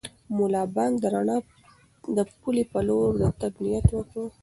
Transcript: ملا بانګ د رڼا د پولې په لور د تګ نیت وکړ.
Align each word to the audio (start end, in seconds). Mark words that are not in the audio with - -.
ملا 0.37 0.61
بانګ 0.75 0.93
د 0.99 1.05
رڼا 1.13 1.37
د 2.15 2.17
پولې 2.39 2.63
په 2.71 2.79
لور 2.87 3.09
د 3.21 3.23
تګ 3.39 3.53
نیت 3.63 3.87
وکړ. 3.93 4.23